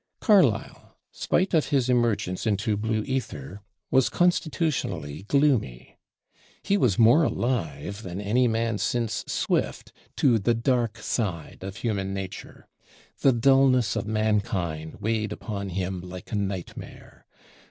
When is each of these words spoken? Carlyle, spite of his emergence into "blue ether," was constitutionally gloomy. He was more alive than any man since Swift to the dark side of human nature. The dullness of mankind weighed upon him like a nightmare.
Carlyle, 0.19 0.97
spite 1.11 1.53
of 1.53 1.67
his 1.67 1.87
emergence 1.87 2.47
into 2.47 2.75
"blue 2.75 3.03
ether," 3.03 3.61
was 3.91 4.09
constitutionally 4.09 5.21
gloomy. 5.27 5.95
He 6.63 6.75
was 6.75 6.97
more 6.97 7.21
alive 7.21 8.01
than 8.01 8.19
any 8.19 8.47
man 8.47 8.79
since 8.79 9.23
Swift 9.27 9.93
to 10.15 10.39
the 10.39 10.55
dark 10.55 10.97
side 10.97 11.59
of 11.63 11.75
human 11.75 12.15
nature. 12.15 12.67
The 13.19 13.31
dullness 13.31 13.95
of 13.95 14.07
mankind 14.07 14.95
weighed 15.01 15.31
upon 15.31 15.69
him 15.69 16.01
like 16.01 16.31
a 16.31 16.35
nightmare. 16.35 17.27